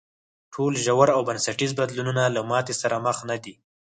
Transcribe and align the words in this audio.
ټول 0.53 0.73
ژور 0.85 1.07
او 1.15 1.21
بنسټیز 1.27 1.71
بدلونونه 1.79 2.23
له 2.35 2.41
ماتې 2.49 2.73
سره 2.81 2.95
مخ 3.05 3.17
نه 3.29 3.37
دي. 3.43 3.53